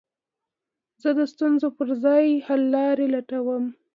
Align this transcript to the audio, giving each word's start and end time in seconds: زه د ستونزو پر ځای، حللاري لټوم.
زه 1.01 1.09
د 1.17 1.19
ستونزو 1.33 1.67
پر 1.77 1.89
ځای، 2.03 2.27
حللاري 2.47 3.07
لټوم. 3.13 3.63